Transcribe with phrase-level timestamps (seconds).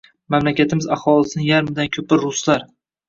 [0.35, 2.65] Mamlakatimiz aholisining yarmidan koʻpi ruslar